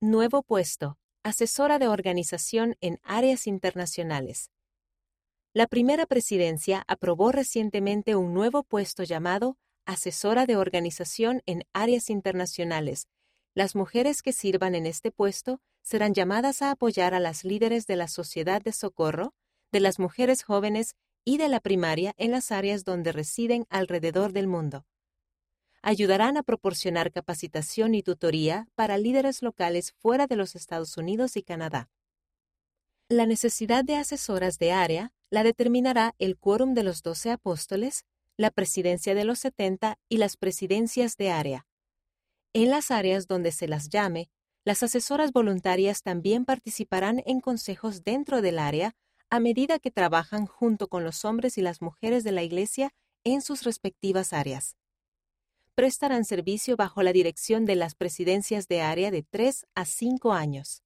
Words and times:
Nuevo 0.00 0.44
puesto, 0.44 0.96
asesora 1.24 1.80
de 1.80 1.88
organización 1.88 2.76
en 2.80 3.00
áreas 3.02 3.48
internacionales. 3.48 4.52
La 5.52 5.66
primera 5.66 6.06
presidencia 6.06 6.84
aprobó 6.86 7.32
recientemente 7.32 8.14
un 8.14 8.32
nuevo 8.32 8.62
puesto 8.62 9.02
llamado 9.02 9.58
asesora 9.86 10.46
de 10.46 10.54
organización 10.54 11.42
en 11.46 11.64
áreas 11.72 12.10
internacionales. 12.10 13.08
Las 13.56 13.74
mujeres 13.74 14.22
que 14.22 14.32
sirvan 14.32 14.76
en 14.76 14.86
este 14.86 15.10
puesto 15.10 15.60
serán 15.82 16.14
llamadas 16.14 16.62
a 16.62 16.70
apoyar 16.70 17.12
a 17.12 17.18
las 17.18 17.42
líderes 17.42 17.88
de 17.88 17.96
la 17.96 18.06
sociedad 18.06 18.62
de 18.62 18.70
socorro, 18.70 19.34
de 19.72 19.80
las 19.80 19.98
mujeres 19.98 20.44
jóvenes 20.44 20.94
y 21.24 21.38
de 21.38 21.48
la 21.48 21.58
primaria 21.58 22.14
en 22.18 22.30
las 22.30 22.52
áreas 22.52 22.84
donde 22.84 23.10
residen 23.10 23.66
alrededor 23.68 24.32
del 24.32 24.46
mundo. 24.46 24.86
Ayudarán 25.88 26.36
a 26.36 26.42
proporcionar 26.42 27.12
capacitación 27.12 27.94
y 27.94 28.02
tutoría 28.02 28.68
para 28.74 28.98
líderes 28.98 29.40
locales 29.40 29.92
fuera 29.92 30.26
de 30.26 30.36
los 30.36 30.54
Estados 30.54 30.98
Unidos 30.98 31.38
y 31.38 31.42
Canadá. 31.42 31.88
La 33.08 33.24
necesidad 33.24 33.86
de 33.86 33.96
asesoras 33.96 34.58
de 34.58 34.70
área 34.70 35.14
la 35.30 35.44
determinará 35.44 36.14
el 36.18 36.36
quórum 36.36 36.74
de 36.74 36.82
los 36.82 37.02
doce 37.02 37.30
apóstoles, 37.30 38.04
la 38.36 38.50
presidencia 38.50 39.14
de 39.14 39.24
los 39.24 39.38
setenta 39.38 39.98
y 40.10 40.18
las 40.18 40.36
presidencias 40.36 41.16
de 41.16 41.30
área. 41.30 41.66
En 42.52 42.68
las 42.68 42.90
áreas 42.90 43.26
donde 43.26 43.50
se 43.50 43.66
las 43.66 43.88
llame, 43.88 44.28
las 44.66 44.82
asesoras 44.82 45.32
voluntarias 45.32 46.02
también 46.02 46.44
participarán 46.44 47.22
en 47.24 47.40
consejos 47.40 48.04
dentro 48.04 48.42
del 48.42 48.58
área 48.58 48.94
a 49.30 49.40
medida 49.40 49.78
que 49.78 49.90
trabajan 49.90 50.44
junto 50.44 50.88
con 50.88 51.02
los 51.02 51.24
hombres 51.24 51.56
y 51.56 51.62
las 51.62 51.80
mujeres 51.80 52.24
de 52.24 52.32
la 52.32 52.42
Iglesia 52.42 52.90
en 53.24 53.40
sus 53.40 53.62
respectivas 53.62 54.34
áreas. 54.34 54.77
Prestarán 55.78 56.24
servicio 56.24 56.74
bajo 56.74 57.04
la 57.04 57.12
dirección 57.12 57.64
de 57.64 57.76
las 57.76 57.94
presidencias 57.94 58.66
de 58.66 58.80
área 58.80 59.12
de 59.12 59.22
tres 59.22 59.64
a 59.76 59.84
cinco 59.84 60.32
años. 60.32 60.82